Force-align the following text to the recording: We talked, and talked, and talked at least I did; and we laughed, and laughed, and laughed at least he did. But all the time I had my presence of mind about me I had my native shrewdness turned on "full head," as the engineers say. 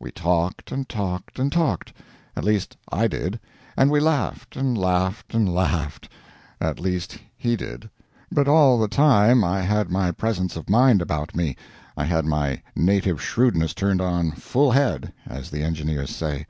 We 0.00 0.10
talked, 0.10 0.72
and 0.72 0.88
talked, 0.88 1.38
and 1.38 1.52
talked 1.52 1.92
at 2.36 2.42
least 2.42 2.74
I 2.90 3.06
did; 3.06 3.38
and 3.76 3.90
we 3.90 4.00
laughed, 4.00 4.56
and 4.56 4.78
laughed, 4.78 5.34
and 5.34 5.46
laughed 5.54 6.08
at 6.58 6.80
least 6.80 7.18
he 7.36 7.54
did. 7.54 7.90
But 8.32 8.48
all 8.48 8.78
the 8.78 8.88
time 8.88 9.44
I 9.44 9.60
had 9.60 9.90
my 9.90 10.10
presence 10.10 10.56
of 10.56 10.70
mind 10.70 11.02
about 11.02 11.36
me 11.36 11.54
I 11.98 12.06
had 12.06 12.24
my 12.24 12.62
native 12.74 13.20
shrewdness 13.20 13.74
turned 13.74 14.00
on 14.00 14.30
"full 14.32 14.70
head," 14.70 15.12
as 15.26 15.50
the 15.50 15.62
engineers 15.62 16.16
say. 16.16 16.46